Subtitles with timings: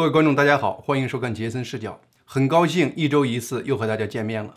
[0.00, 2.00] 各位观众，大家好，欢迎收看杰森视角。
[2.24, 4.56] 很高兴一周一次又和大家见面了。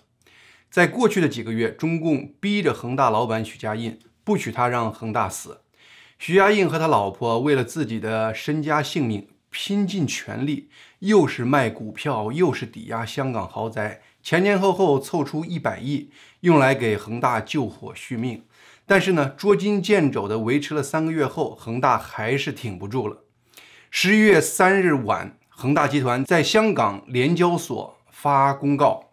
[0.70, 5.60] 在过去的几个月，中共逼着恒大老板许家印不许他让恒大死。
[6.18, 10.70] 许家印和他老婆为了自己的身家性命拼尽全力，
[11.00, 18.45] 又是卖股票，又是抵押香港豪宅，前前后后凑出一百亿，用来给恒大救火续命。
[18.85, 23.25] 但是呢，捉襟见肘的维持了三个月后，恒大还是挺不住了。
[23.95, 29.11] 十一月三日晚，恒大集团在香港联交所发公告，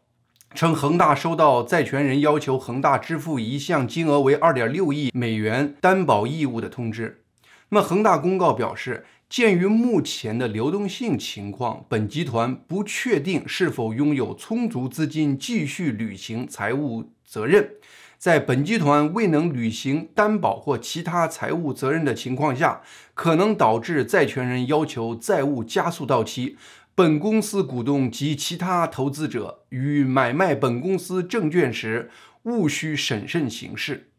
[0.55, 7.23] 称恒大收到债权人要求恒大支付一项金额为二点六亿美元担保义务的通知。
[7.69, 17.73] 那么，恒大公告表示，鉴于目前的流动性情况，本集团不确定是否拥有充足资金继续履行财务责任。
[18.21, 22.83] 在本集团未能履行担保或其他财务责任的情况下，
[23.15, 26.59] 可能导致债权人要求债务加速到期。
[26.95, 32.11] 本公司股东及其他投资者于买卖本公司证券时，
[32.43, 34.11] 务需审慎行事。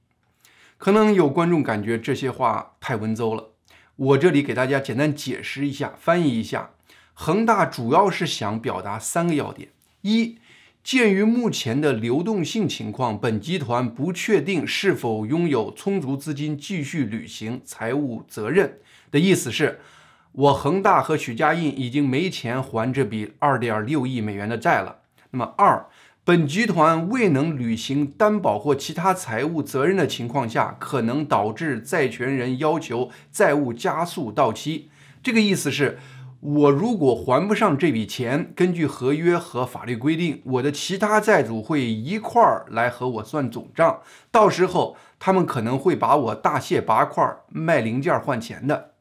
[0.80, 3.52] 可能有观众感觉这些话太文绉了，
[3.96, 6.72] 我这里给大家简单解释一下，翻译一下。
[7.14, 9.70] 恒大主要是想表达三个要点：
[10.02, 10.40] 一。
[10.84, 18.80] 鉴于目前的流动性情况，本集团不确定是否拥有充足资金继续履行财务责任。
[19.12, 19.80] 的意思是，
[20.32, 25.02] 我恒大和许家印已经没钱还这笔二点六亿美元的债了。
[25.30, 25.86] 那么，二，
[26.24, 34.90] 本集团未能履行担保或其他财务责任的情况下，可能导致债权人要求债务加速到期。
[35.22, 36.00] 这个意思是。
[36.42, 48.96] 我如果还不上这笔钱，根据合约和法律规定，我的其他债主会一块儿来和我算总账，到时候他们可能会把我大卸八块卖零件换钱的。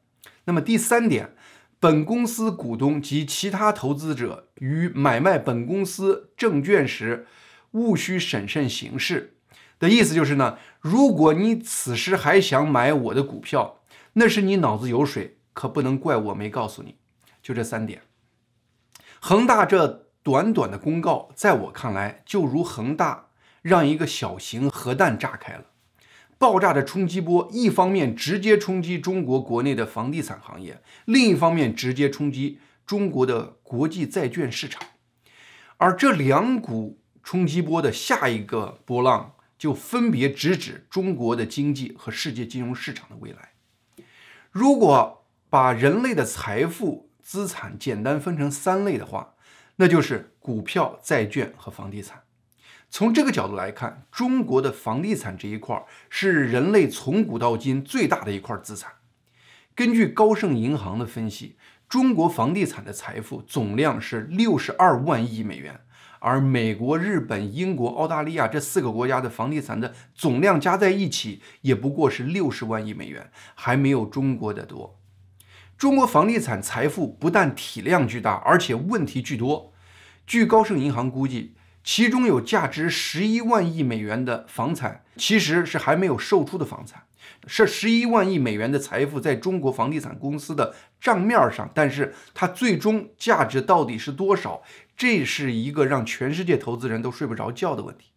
[0.44, 1.34] 那么第三点，
[1.78, 7.26] 本公司股东及其他投资者于买卖本公司证券时，
[7.70, 9.36] 务需审慎行事。
[9.78, 13.78] 的意思就是呢，如果你此时还想买我的股票，
[14.12, 16.96] 那是你脑子有水，可不能怪我没告诉你。
[17.50, 18.02] 就这三点，
[19.18, 23.30] 恒大这短短的公告，在我看来，就如恒大
[23.60, 25.64] 让一个小型核弹炸开了，
[26.38, 34.80] 爆炸的冲击波，一方面直接冲击中国国内的房地产行业，另一方面直接冲击中国的国际债券市场，
[35.78, 43.54] 而这两股冲击波的下一个波浪，就分别直指中国的经济和世界金融市场的未来。
[44.52, 49.34] 如果把人类的财富，资产简单分成三类的话，
[49.76, 52.22] 那就是股票、债券和房地产。
[52.90, 58.94] 从这个角度来看，中国的房地产这一块是人类从古到今最大的一块资产。
[59.76, 61.56] 根据高盛银行的分析，
[61.88, 65.80] 中国房地产的财富总量是六十二万亿美元，
[66.18, 74.99] 而美国、日本、英国、澳大利亚这四个国家的房地产的总量加在一起也不过是六十万亿美元，还没有中国的多。
[75.80, 79.72] 中国房地产财富不但体量巨大，而且问题巨多。
[80.26, 87.04] 据高盛银行估计，其中有价值十一万亿美元的房产，其实是还没有售出的房产。
[87.46, 94.62] 这十一万亿美元的财富在中国房地产公司的账面上，但是它最终价值到底是多少？
[94.94, 98.10] 这是一个让全世界投资人都睡不着觉的问题。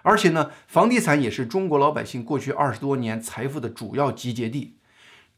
[0.00, 4.78] 而且呢，房地产也是中国老百姓过去二十多年财富的主要集结地。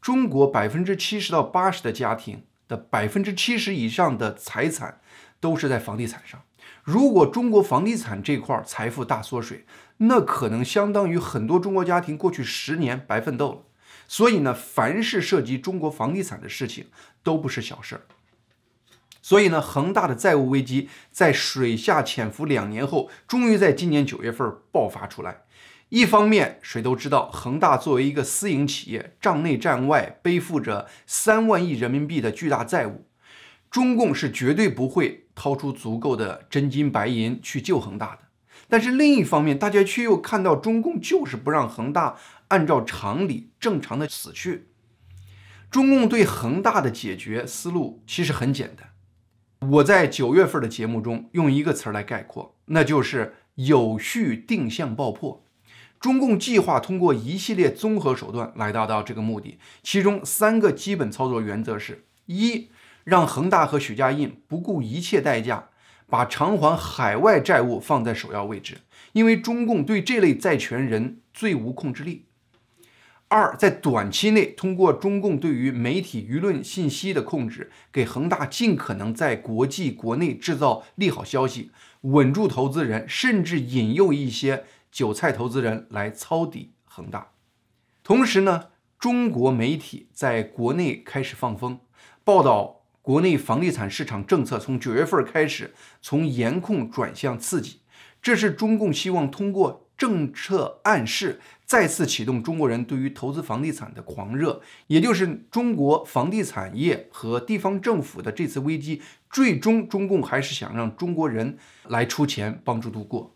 [0.01, 5.01] 中国百分之七十到八十的家庭的百分之七十以上的财产
[5.39, 6.41] 都是在房地产上。
[6.83, 9.65] 如果中国房地产这块财富大缩水，
[9.97, 13.59] 那可能相当于很多中国家庭过去十年白奋斗了。
[14.07, 16.87] 所以呢，凡是涉及中国房地产的事情
[17.21, 18.01] 都不是小事儿。
[19.21, 25.41] 所以呢，恒大的债务危机在水下潜伏两年后，终于在今年九月份爆发出来。
[25.89, 33.07] 一方面，谁都知道，恒大作为一个私营企业，账内账外背负着三万亿人民币的巨大债务，
[33.71, 38.19] 中共是绝对不会掏出足够的真金白银去救恒大的。
[38.67, 42.17] 但是另一方面，大家却又看到中共就是不让恒大
[42.49, 44.67] 按照常理正常的死去。
[45.71, 55.43] 中共对恒大的解决思路其实很简单，我在九月份的节目中用一个词来概括，那就是有序定向爆破。
[55.99, 62.69] 中共计划通过一系列综合手段来达到这个目的，其中三个基本操作原则是：一，
[63.03, 65.69] 让恒大和许家印不顾一切代价
[66.07, 68.77] 把偿还海外债务放在首要位置，
[69.11, 72.23] 因为中共对这类债权人最无控制力；
[73.27, 87.31] 二，在短期内通过中共对于媒体舆论信息的控制，给恒大尽可能在国际国内制造利好消息，稳住投资人，甚至引诱一些韭菜投资人来抄底恒大。
[88.03, 91.79] 同时呢，中国媒体在国内开始放风，
[92.23, 97.81] 报道国内房地产市场政策从九月份开始从严控转向刺激，
[98.21, 99.85] 这是中共希望通过。
[99.99, 113.35] 政策暗示再次启动中国人对于投资房地产的狂热，也就是中国房地产业和地方政府的这次危机，最终中共还是想让中国人来出钱帮助度过。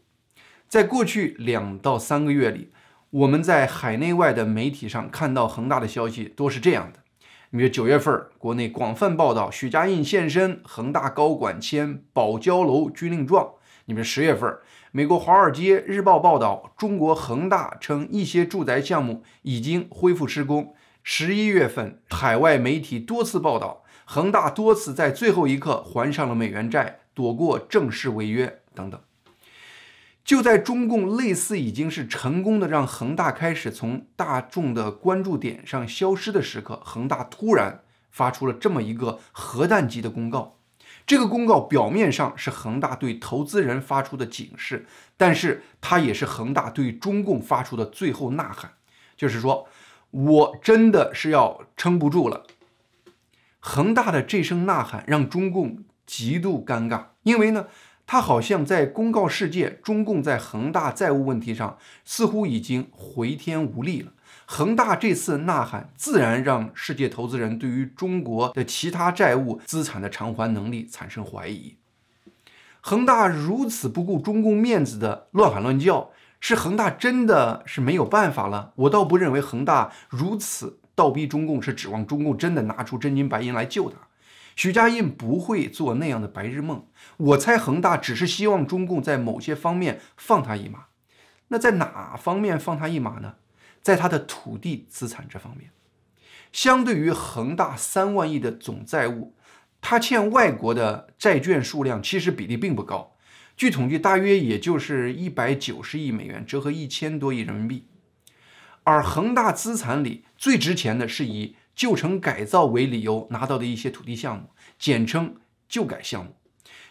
[0.73, 2.71] 在过去两到三个月里，
[3.11, 6.97] 我们在海内外的媒体上看到恒大的消息都是这样的：，
[7.51, 14.51] 你比如九月份，国内广泛报道许家印现身，恒大高管签保交楼军令状；，你们十月份。
[14.91, 20.73] 美国《华尔街日报》报道，中国恒大称一些住宅项目已经恢复施工。
[21.03, 28.99] 十一月份，海外媒体多次报道，恒大多次在最后一刻还上了美元债，躲过正式违约等等。
[30.23, 40.59] 就在中共类似已经是成功的让恒大开始从大众的关注点上消失的时刻，恒大突然发出了这么一个核弹级的公告。
[41.05, 44.85] 这个公告表面上是恒大对投资人发出的警示，
[45.17, 48.71] 但是它也是恒大对中共发出的最后呐喊，
[49.17, 49.67] 就是说，
[50.11, 52.45] 我真的是要撑不住了。
[53.59, 57.67] 恒大的这声呐喊让中共极度尴尬，因为呢，
[58.05, 64.11] 他好像在公告世界，中共在恒大债务问题上似乎已经回天无力了。
[64.45, 71.77] 恒大这次呐喊，自然让世界投资人对于中国的其他债务资产的偿还能力产生怀疑。
[72.81, 76.11] 恒大如此不顾中共面子的乱喊乱叫，
[76.41, 78.73] 是恒大真的是没有办法了？
[78.75, 83.95] 我倒不认为恒大如此倒逼中共是指望中共真的拿出真金白银来救他。
[84.55, 86.85] 许家印不会做那样的白日梦。
[87.17, 90.85] 我猜恒大只是希望中共在某些方面放他一马。
[91.49, 93.35] 那在哪方面放他一马呢？
[93.81, 95.69] 在他的土地资产这方面，
[96.51, 99.35] 相对于恒大三万亿的总债务，
[99.81, 103.15] 他欠外国的债券数量其实比例并不高。
[103.57, 107.87] 据统计，大约也就是一百九十亿美元，折合一千多亿人民币。
[108.83, 115.35] 而恒大资产里最值钱的是以旧城改造为理由拿到的一些土地项目，简称
[115.67, 116.35] 旧改项目。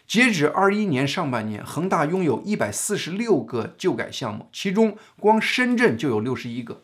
[0.05, 6.83] 截止二一年上半年，恒大拥有一百四十六个旧改项目，其中光深圳就有六十一个。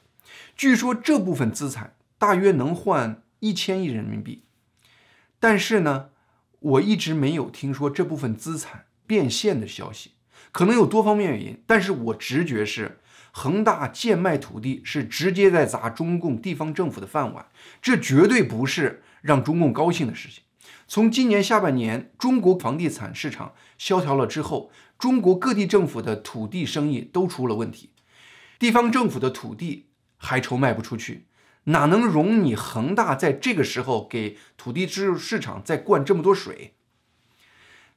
[0.55, 4.43] 据说这部分资产大约能换一千亿人民币。
[5.39, 6.09] 但是呢，
[6.59, 10.11] 我一直没有听说这部分资产变现的消息，
[10.51, 11.61] 可能有多方面原因。
[11.67, 12.99] 但是我直觉是，
[13.31, 17.47] 恒大贱卖土地是直接在砸中共地方政府的饭碗，
[17.81, 20.43] 这绝对不是让中共高兴的事情。
[20.87, 27.91] 从今年下半年，中国房地产市场萧条了之后，中国各地政府的土地生意都出了问题，
[28.57, 29.85] 地方政府的土地
[30.17, 31.27] 还愁卖不出去，
[31.65, 36.73] 哪能容你恒大在这个时候给土地市市场再灌这么多水？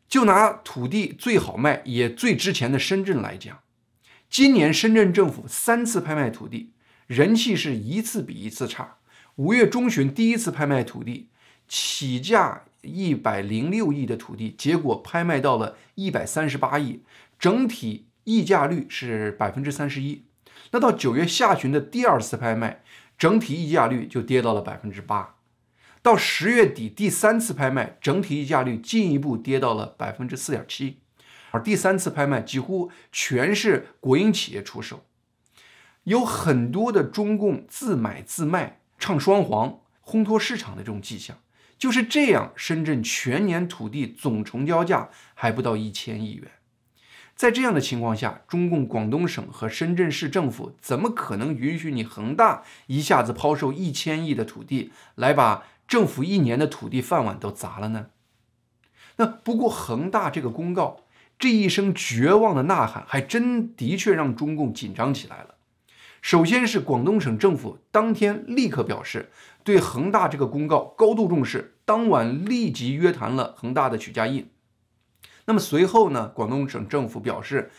[0.07, 3.61] 就拿土地最好卖也最值钱的深圳来讲，
[4.33, 6.73] 今年深圳政府三次拍卖土地，
[7.07, 8.97] 人气是一次比一次差。
[9.37, 11.29] 五月中旬第一次拍卖土地，
[11.69, 12.65] 起价。
[12.81, 17.03] 一百零六亿的土地，结果拍卖到了一百三十八亿，
[17.39, 20.25] 整体溢价率是百分之三十一。
[20.73, 22.83] 那到九月下旬的第二次拍卖，
[23.17, 25.37] 整体溢价率就跌到了百分之八。
[26.03, 31.02] 到十月底第三次拍卖，整体溢价率进一步跌到了百分之四点七。
[31.53, 35.05] 而第三次拍卖几乎全是国营企业出手，
[36.05, 41.39] 有很多的中共自买自卖、唱双簧、烘托市场的这种迹象。
[41.79, 46.51] 就是这样，深圳全年土地总成交价还不到一千亿元。
[47.35, 58.07] 在这样的情况下，中共广东省和深圳市政府怎么可能允许你恒大一下子抛售一千亿的土地，来把政府一年的土地饭碗都砸了呢？
[59.17, 61.02] 那不过恒大这个公告，
[61.43, 65.57] 这一声绝望的呐喊，还真的确让中共紧张起来了。
[66.21, 69.33] 首先是广东省政府当天立刻表示。
[69.65, 74.51] 对恒大这个公告高度重视，当晚立即约谈了恒大的许家印。
[75.47, 76.29] 那么随后呢？
[76.29, 77.71] 广东省政府表示，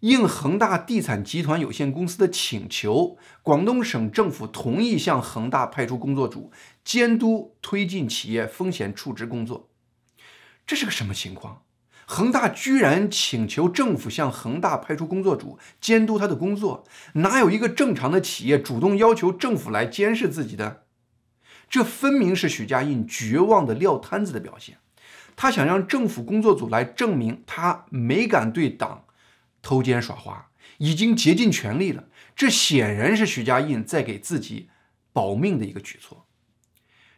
[0.00, 6.52] 应恒大地产集团有限公司的请求，广东省政府同意向恒大派出工作组，
[6.84, 9.68] 监督推进企业风险处置工作。
[10.64, 11.62] 这是个什么情况？
[12.08, 16.84] 恒大居然请求政府向恒大派出工作组监督他的工作，
[17.14, 20.84] 哪有一个正常的企业主动要求政府来监视自己的？
[21.68, 24.78] 这分明是许家印绝望的撂摊子的表现。
[25.34, 29.04] 他想让政府工作组来证明他没敢对党
[29.60, 30.48] 偷奸耍滑，
[30.78, 32.04] 已经竭尽全力了。
[32.36, 34.68] 这显然是许家印在给自己
[35.12, 36.26] 保命的一个举措。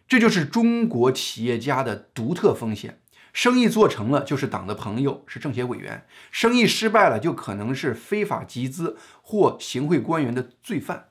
[0.09, 3.02] 这就是中国企业家的独特风险：
[3.38, 6.00] 生意做成了就是党的朋友，是政协委员；
[6.33, 11.07] 生意失败了就可能是非法集资或行贿官员的罪犯。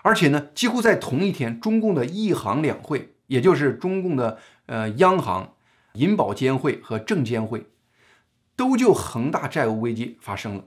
[0.00, 5.52] 而且呢，几乎在同一天，中共的一行两会，也就是中共的呃央行、
[5.92, 7.66] 银保监会和证监会，
[8.56, 10.64] 都就恒大债务危机发生了，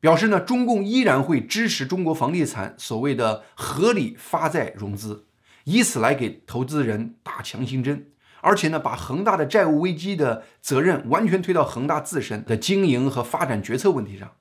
[0.00, 5.26] 表示呢，中共依然会支持中国房地产所谓的合理发债融资。
[5.64, 8.06] 以此来给投资人打强心针，
[8.40, 14.32] 而且呢，把恒大的债务危机的责任完全推到恒大自身的经营和发展决策问题上，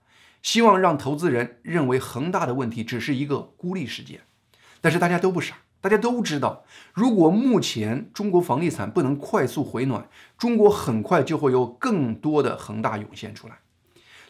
[0.41, 4.21] 希望让投资人认为恒大的问题只是一个孤立事件。
[4.81, 13.59] 但是大家都不傻，大家都知道，如果目前中国房地产不能快速回暖，中国很快就会有更多的恒大涌现出来。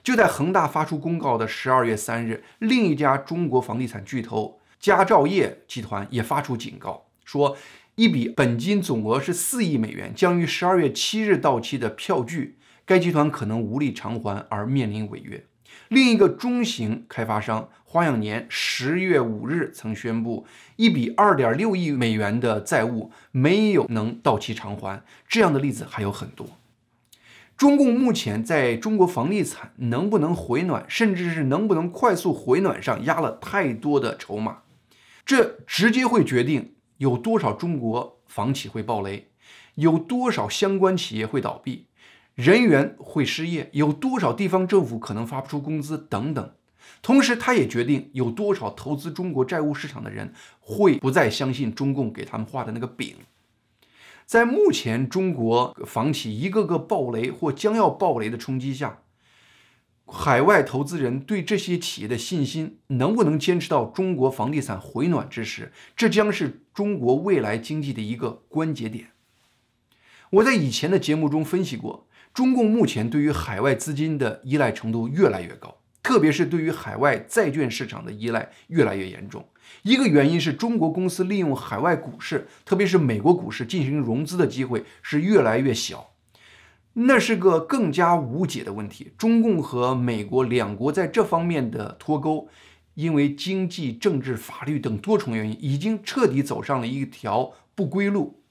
[0.03, 4.59] 就在恒大发出公告的十二月三日，另一家中国房地产巨头。
[4.77, 7.57] 佳兆业集团也发出警告，说
[7.95, 15.45] 一笔本金总额是四亿美元，将于十二月七日到期的票据，该集团可能无力偿还而面临违约。
[15.87, 25.01] 另一个中型开发商花样年十月五日曾宣布，一笔二点六亿美元的债务没有能到期偿还。
[25.29, 26.45] 这样的例子还有很多。
[27.55, 34.63] 中共目前在中国房地产能不能回暖，甚至是能不能快速回暖上压了太多的筹码。
[35.25, 39.27] 这直接会决定有多少中国房企会暴雷，
[39.75, 41.87] 有多少相关企业会倒闭，
[42.33, 46.53] 人员会失业，有多少地方政府可能发不出工资等等。
[47.01, 53.15] 同时，他也决定有多少投资中国债务市场的人会不再相信中共给他们画的那个饼。
[54.25, 58.99] 在目前中国房企一个个暴雷或将要暴雷的冲击下。
[60.07, 69.07] 海外投资人对这些企业的信心能不能坚持到中国房地产回暖之时，这将是中国未来经济的一个关节点。
[70.29, 79.47] 我在以前的节目中分析过，中共目前对于海外资金的依赖程度越来越高，特别是对于海外债券市场的依赖越来越严重。
[79.81, 86.11] 一个原因是中国公司利用海外股市，特别是美国股市进行融资的机会是越来越小。
[86.97, 89.11] 那是个更加无解的问题。
[89.17, 92.47] 中共和美国两国在这方面的脱钩，
[92.93, 98.41] 因为经济、政治、法律等多重原因，已经彻底走上了一条不归路。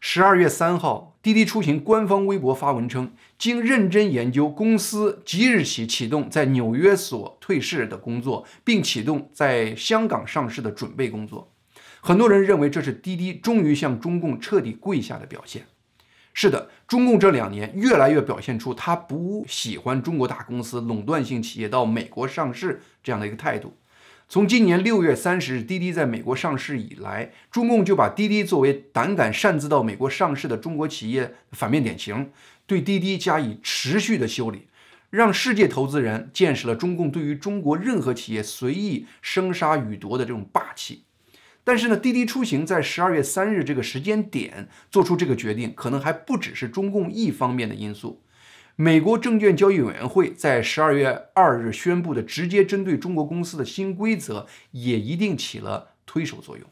[0.00, 11.52] 十二月三号，滴滴出行官方微博发文称，经认真研究，公司即日起启动在纽约所退市的工作，并启动在香港上市的准备工作。
[12.00, 15.64] 很多人认为这是滴滴终于向中共彻底跪下的表现。
[16.38, 23.74] 是的，中共这两年越来越表现出他不喜欢中国大公司、垄断性企业到美国上市这样的一个态度。
[24.28, 32.30] 从今年六月三十日滴滴在美国上市以来，中共就把滴滴作为胆敢擅自到美国上市的中国企业反面典型，
[32.66, 34.68] 对滴滴加以持续的修理，
[35.08, 41.05] 让世界投资人见识了中共对于中国任何企业随意生杀予夺的这种霸气。
[41.66, 48.22] 但是呢，滴滴出行在十二月三日这个时间点做出这个决定，可能还不只是中共一方面的因素。
[48.76, 56.64] 美国证券交易委员会在十二月二日宣布的直接针对中国公司的新规则，也一定起了推手作用。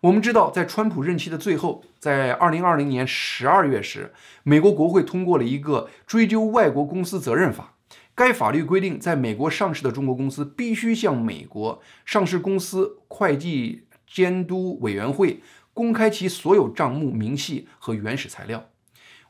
[0.00, 7.74] 我们知道，在川普任期的最后，在二零二零年十二月时，美国国会通过了一个追究外国公司责任法。
[8.14, 13.84] 该法律规定，在美国上市的中国公司必须向美国上市公司会计。
[14.12, 15.40] 监督委员会
[15.72, 18.68] 公开其所有账目明细和原始材料，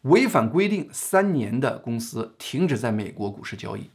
[0.02, 3.90] 违反规定三年的公司停止在美国股市交易。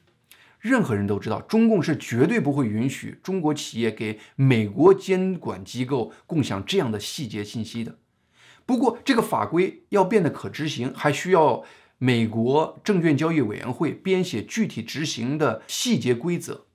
[0.59, 7.97] 任何人都知道，中共是绝对不会允许中国企业给美国监管机构共享这样的细节信息的。
[8.65, 11.63] 不过，这个法规要变得可执行，还需要
[11.97, 16.65] 美国证券交易委员会编写具体执行的细节规则。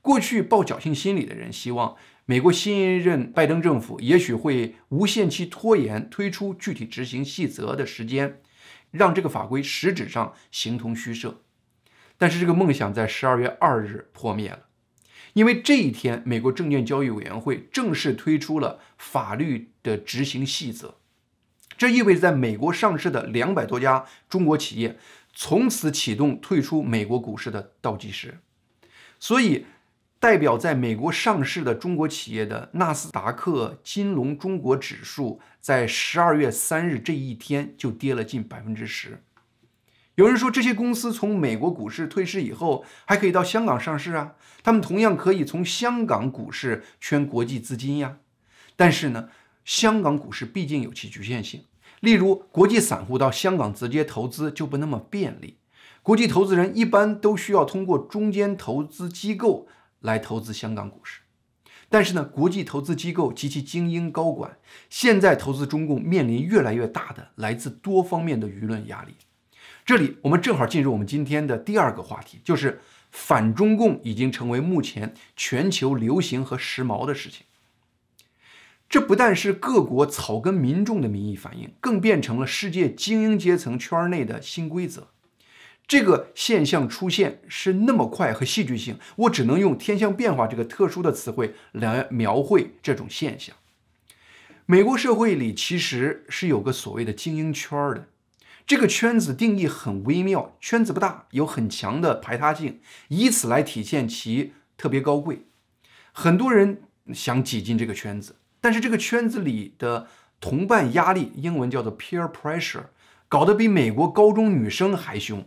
[0.00, 1.96] 过去抱侥幸心理的人希望。
[2.32, 8.40] 美国新一任拜登政府也许会无限期拖延推出具体执行细则的时间，
[8.90, 11.42] 让这个法规实质上形同虚设。
[12.16, 14.60] 但是这个梦想在十二月二日破灭了，
[15.34, 20.96] 因为这一天，美国证券交易委员会正式推出了法律的执行细则。
[21.76, 24.98] 这意味着在美国上市的两百多家中国企业
[25.34, 28.38] 从此启动退出美国股市的倒计时。
[29.20, 29.66] 所以，
[30.22, 39.20] 代表在美国上市的中国企业的纳斯达克金龙中国指数，在十二月三日这一天就跌了近百分之十。
[40.14, 48.18] 有人说，这些公司从美国股市退市以后，还可以到香港上市啊，他们同样可以从香港股市圈国际资金呀。
[48.76, 49.28] 但是呢，
[49.64, 51.64] 香港股市毕竟有其局限性，
[51.98, 55.56] 例如国际散户到香港直接投资就不那么便利，
[56.00, 59.66] 国际投资人一般都需要通过中间投资机构
[60.02, 61.20] 来投资香港股市。
[61.88, 64.56] 但是呢，国际投资机构及其精英高管
[64.88, 69.14] 现在投资中共面临越来越大的来自多方面的舆论压力。
[69.84, 72.80] 这里我们正好进入我们今天的第二个话题，就是
[73.10, 77.44] 反中共已经成为目前全球流行和时髦的事情。
[78.88, 85.08] 这不但是各国草根民众的民意反应，更变成了世界精英阶层圈内的新规则。
[85.86, 93.54] 这个现象出现是那么快和戏剧性，我只能用“天象变化”这个特殊的词汇来描绘这种现象。
[94.64, 98.06] 美国社会里其实是有个所谓的精英圈的。
[98.64, 105.46] 这个圈子定义很微妙，圈子不大，有很强的排他性，以此来体现其特别高贵。
[106.12, 110.06] 很多人想挤进这个圈子，但是这个圈子里的
[110.40, 112.84] 同伴压力，英文叫做 peer pressure，
[113.28, 115.44] 搞得比美国高中女生还凶。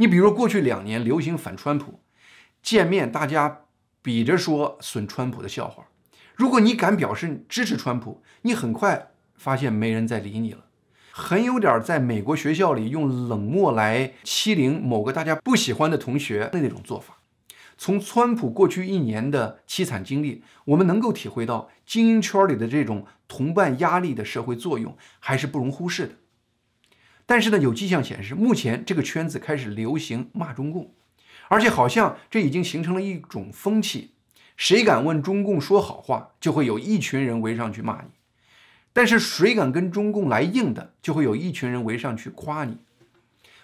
[0.00, 2.00] 你比如过去两年流行反川普，
[2.62, 3.62] 见面大家
[4.00, 5.88] 比着说损川普的笑话。
[6.36, 10.66] 如果你敢表示支持川普，你很快发现没人再理你了。
[11.10, 17.18] 很有点在美国学校里用冷漠来欺凌某个大家不喜欢的同学的那种做法。
[17.76, 26.14] 从川普过去一年的凄惨经历，我们能够体会到精英圈里的这种同伴压力的社会作用还是不容忽视的。
[27.30, 30.94] 但是呢，有迹象显示，目前这个圈子开始流行骂中共，
[31.48, 34.12] 而且好像这已经形成了一种风气：
[34.56, 38.08] 谁敢问中共说好话，就会有一群人围上去骂你。
[38.94, 42.78] 但是谁敢跟中共来硬的，就会有一群人围上去夸你。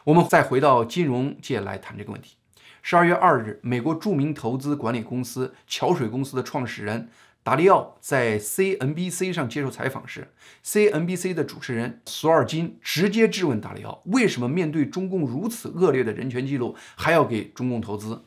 [0.05, 2.37] 我们再回到金融界来谈这个问题。
[2.83, 7.09] 十二月二日，美国著名投资管理公司桥水公司的创始人
[7.45, 10.29] 达利奥在 CNBC 上接受采访时
[10.65, 18.25] ，CNBC 的主持人索尔金直接质问达利奥：为什么面对中共如此恶劣的人权记录，还要给中共投资？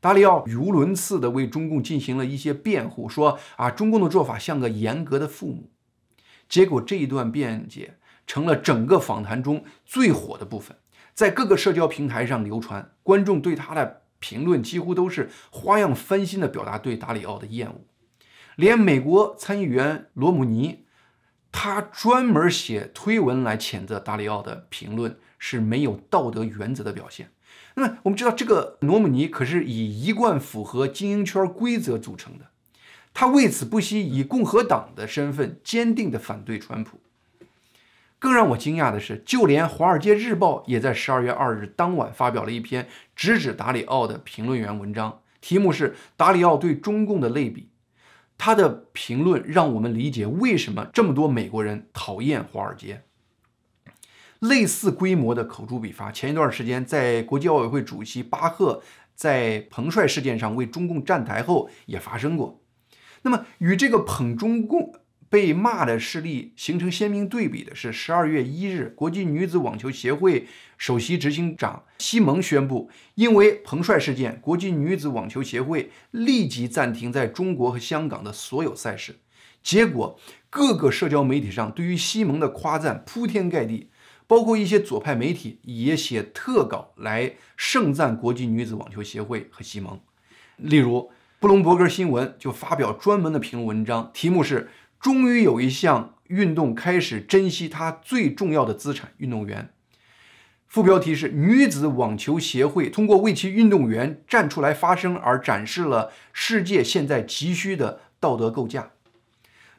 [0.00, 5.70] 达利奥语无伦次地为中共进行了一些辩护，说啊，中共的做法像个严格的父母。
[6.48, 7.94] 结果这一段辩解
[8.26, 10.76] 成了整个访谈中最火的部分，
[11.14, 12.90] 在各个社交平台上流传。
[13.04, 17.82] 观众对他的评论几乎都是花样翻新的表达对达里奥的厌恶。
[18.56, 20.84] 连美国参议员罗姆尼，
[21.52, 27.30] 他专门写推文来谴责达里奥的评论是没有道德原则的表现。
[27.74, 32.46] 那么我们知道，这个罗姆尼可是以一贯符合精英圈规则组成的。
[33.12, 36.98] 他为此不惜以共和党的身份坚定地反对川普。
[38.18, 47.62] 更让我惊讶的是，就连《华尔街日报》也在十二月二日当晚发表了一篇直指达里奥的评论员文章，题目是《达里奥对中共的类比》。
[48.38, 53.02] 他的评论让我们理解为什么这么多美国人讨厌华尔街。
[54.40, 58.82] 类似规模的口诛笔伐，前一段时间在国际奥委会主席巴赫
[59.14, 62.60] 在彭帅事件上为中共站台后也发生过。
[63.22, 64.92] 那么，与这个捧中共
[65.28, 70.46] 被骂的势力形成鲜明对比的是，十二月一日，国际女子网球协会
[70.78, 79.16] 首席执行长西蒙宣布，因为彭帅事件，国际女子网球协会立即暂停在中国和香港的所有赛事。
[79.62, 83.90] 结果，各个社交媒体上对于西蒙的夸赞铺天盖地，
[84.26, 90.00] 包括一些左派媒体也写特稿来盛赞国际女子网球协会和西蒙，
[90.56, 91.10] 例如。
[91.38, 94.70] 布隆伯格新闻就发表专门的评论文章，题目是
[95.06, 99.68] “终于有一项运动开始珍惜它最重要的资产——运动员”。
[100.66, 108.90] 副标题是“女子网球协会通过为其运动员站出来发声而展示了世界现在急需的道德构架”。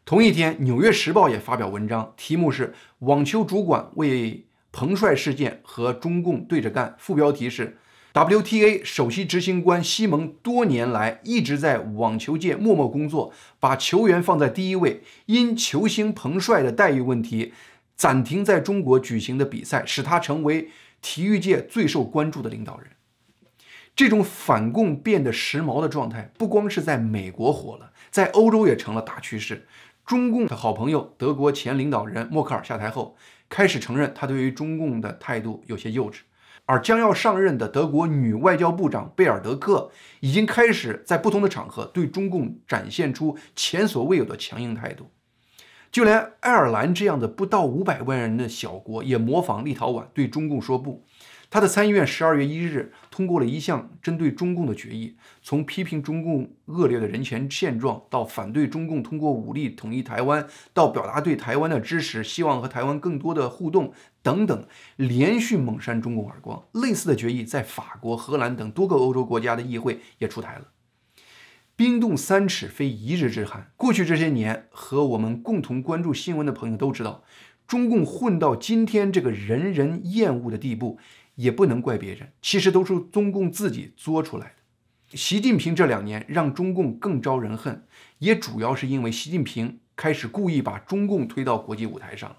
[0.06, 6.96] 同一天，《纽约时报》也发表文章，题目是“网球主管为彭帅事件和中共对着干”。
[6.98, 7.78] 副标题是。
[8.18, 15.04] WTA 首席执行官西蒙多年来一直在网球界默默工作，把球员放在第一位。
[15.28, 17.54] 因球星彭帅的待遇问题，
[17.96, 22.88] 暂停在中国举行的比赛，使他成为体育界最受关注的领导人。
[23.96, 29.68] 这种反共变得时髦的状态，不光是在美国火了，在欧洲也成了大趋势。
[30.08, 33.16] 中共的好朋友德国前领导人默克尔下台后，
[33.48, 36.22] 开始承认他对于中共的态度有些幼稚。
[36.68, 45.10] 而将要上任的德国女外交部长贝尔德克已经开始在不同的场合对中共展现出前所未有的强硬态度。
[45.90, 51.06] 就连爱尔兰这样的不到五百万人的小国也模仿立陶宛对中共说不。
[51.50, 66.62] 他的参议院十二月一日通过了一项针对中共的决议，从批评中共恶劣的人权现状，到反对中共通过武力统一台湾，到表达对台湾的支持，希望和台湾更多的互动等等，连续猛扇中共耳光。
[66.74, 70.68] 类似的决议在法国、荷兰等多个欧洲国家的议会也出台了。
[71.78, 73.72] 冰冻三尺非一日之寒。
[73.78, 77.24] 过去这些年，和我们共同关注新闻的朋友都知道，
[77.68, 80.98] 中共混到今天这个人人厌恶的地步。
[81.38, 85.18] 也不能怪别人，其实都是中共自己作出来的。
[85.18, 87.86] 习近平这两年让中共更招人恨，
[88.18, 92.38] 也主要是因为习近平开始故意把中共推到国际舞台上了，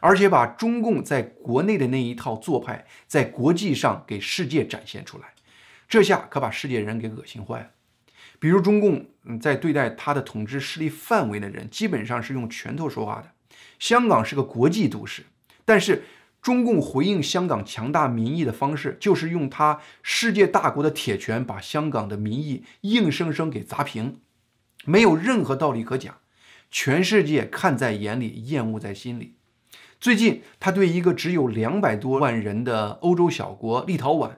[0.00, 5.34] 而且把中共在国内的那一套做派在国际上给世界展现出来，
[5.86, 7.70] 这下可把世界人给恶心坏了。
[8.38, 9.06] 比如中共
[9.38, 13.30] 在对待他的统治势力范围的人，基本上是用拳头说话的。
[13.78, 15.24] 香港是个国际都市，
[15.66, 16.02] 但是。
[16.48, 24.20] 中共回应香港强大民意的方式，就是用他世界大国的铁拳，把香港的民意硬生生给砸平，
[24.86, 26.14] 没有任何道理可讲。
[26.70, 29.34] 全世界看在眼里，厌恶在心里。
[30.00, 34.36] 最近，他对一个只有两百多万人的欧洲小国立陶宛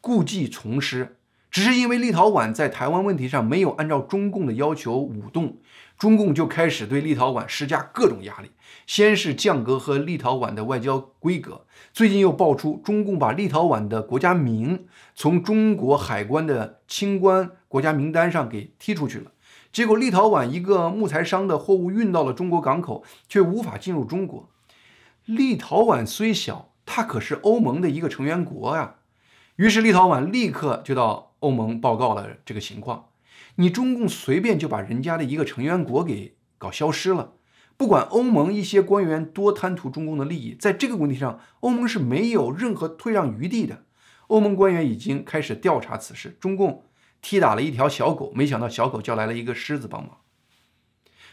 [0.00, 1.17] 故伎重施。
[1.58, 5.56] 只是因为立陶宛在台湾问题上没有按照中共的要求舞动，
[5.98, 8.52] 中共就开始对立陶宛施加各种压力。
[8.86, 19.32] 先是降格和立陶宛的外交规格，最近又爆出中共把立陶宛的国家名从中国海关的清关国家名单上给踢出去了。
[19.72, 24.48] 结果，立陶宛一个木材商的货物运到了中国港口，却无法进入中国。
[25.24, 28.94] 立陶宛虽小，它可是欧盟的一个成员国呀。
[29.56, 31.27] 于是，立陶宛立刻就到。
[31.40, 33.10] 欧盟报告了这个情况，
[33.56, 37.34] 你中共随便就把人家的一个成员国给搞消失了，
[37.76, 43.84] 不管欧盟一些官员多贪图中共的利益，在这个问题上，欧盟是没有任何退让余地的。
[44.28, 46.84] 欧盟官员已经开始调查此事，中共
[47.20, 50.18] 踢打了一条小狗，没想到小狗叫来了一个狮子帮忙。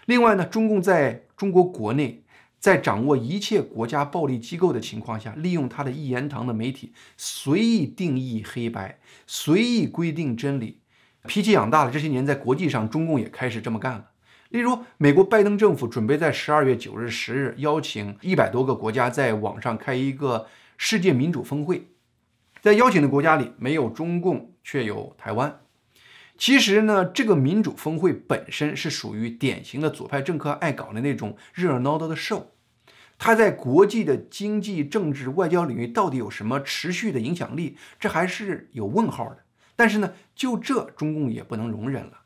[0.06, 2.25] 另外呢，中共在中国国内。
[2.65, 8.97] 在掌握一切国家暴力机构的情况下，利用他的一言堂的媒体随意定义黑白，
[9.28, 10.80] 随意规定真理，
[11.28, 11.91] 脾气养大了。
[11.91, 14.10] 这些年在国际上，中共也开始这么干了。
[14.49, 21.89] 例如，美国拜登政府准备在十二月九日、十日邀请一百多个国家在网上开一个世界民主峰会，
[22.63, 25.60] 在邀请的国家里没有中共，却有台湾。
[26.36, 32.45] 其实呢，这个民主峰会本身是属于典型的左派政客爱搞的那种热热闹闹的 show。
[33.17, 37.78] 他在国际的经济、政治、外交领域到底有什么持续的影响力？
[37.99, 39.39] 这还是有问号的。
[39.78, 42.21] 但是呢，就这中共也不能容忍了。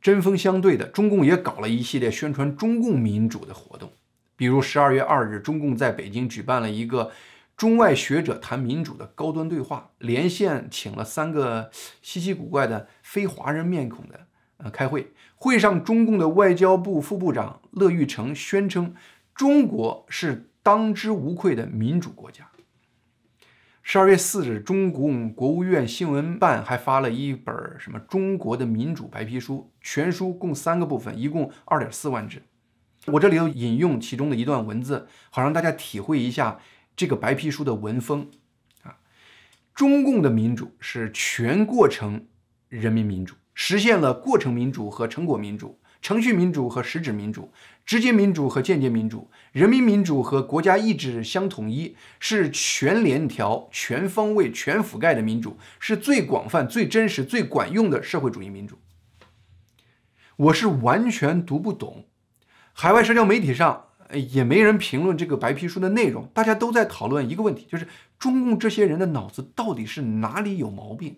[0.00, 3.92] 针锋相对的，中共也搞了一系列宣传中共民主的活动，
[4.36, 7.10] 比如十二月二日，中共在北京举办了一个
[7.56, 11.70] 中外学者谈民主的高端对话，连线请了三个
[12.00, 14.26] 稀奇古怪的非华人面孔的
[14.58, 15.12] 呃开会。
[15.34, 18.94] 会上，中共的外交部副部长乐玉成宣称。
[19.38, 22.50] 中国是当之无愧的民主国家。
[23.84, 32.42] 十二月四日，中共国务院新闻办还发了一本什么中国的民主白皮书，全书共三个部分，一共二点四万字。
[33.06, 36.58] 我这里头引用其中的一段文字，好让大家体会一下
[36.96, 38.28] 这个白皮书的文风
[38.82, 38.98] 啊。
[39.72, 42.26] 中共的民主是全过程
[42.68, 45.78] 人民民主，实现了过程民主和成果民主。
[46.00, 47.50] 程序民主和实质民主，
[47.84, 58.78] 直接民主和间接民主，人民民主和国家意志相统一，是全链条、全方位、全覆盖的民主，是最广泛、最真实、最管用的社会主义民主。
[60.36, 62.06] 我是完全读不懂，
[62.72, 63.86] 海外社交媒体上
[64.30, 67.88] 也没人评论这个白皮书的内容，大家都在讨论一个问题，就是
[68.20, 71.16] 中共这些人的脑子到底是哪里有毛病？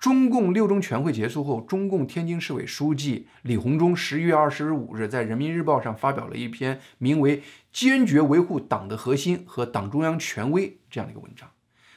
[0.00, 11.50] 中共六中全会结束后，中共天津市委书记李鸿忠十一月二十五日在人民日报上发表了一篇名为《坚决维护党的核心和党中央权威》这样的一个文章，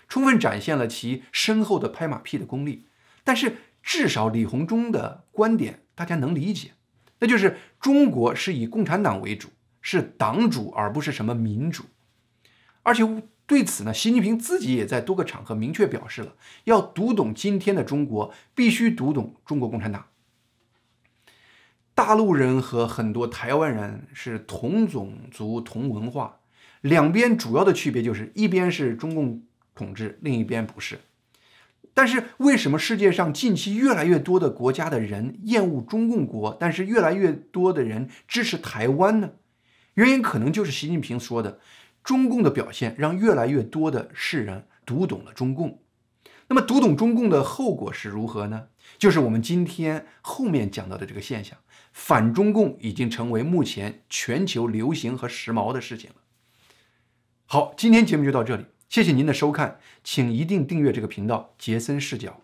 [0.09, 2.87] 充分展现了其深厚的拍马屁的功力。
[3.23, 6.71] 但是，至少李鸿忠的观点大家能理解，
[7.19, 9.47] 那就是中国是以共产党为主，
[9.79, 11.85] 是党主而不是什么民主，
[12.81, 13.23] 而且。
[13.53, 20.07] 对此呢，习近平自己也在多个场合明确表示了，要读懂今天的中国，必须读懂中国共产党。
[21.93, 26.39] 大陆人和很多台湾人是同种族、同文化，
[26.81, 29.43] 两边主要的区别就是一边是中共
[29.75, 31.01] 统治，另一边不是。
[31.93, 39.33] 但是为什么世界上近期越来越多的国家的人厌恶中共国，但是越来越多的人支持台湾呢？
[39.93, 41.59] 原因可能就是习近平说的，
[42.03, 45.79] 中共的表现让越来越多的世人读懂了中共。
[46.47, 48.67] 那么读懂中共的后果是如何呢？
[48.97, 51.57] 就是我们今天后面讲到的这个现象，
[51.93, 56.17] 反中共已经成为目前全球流行和时髦的事情了。
[57.45, 62.42] 好，今天节目就到这里，谢谢您的收看，请一定订阅这个频道，杰森视角。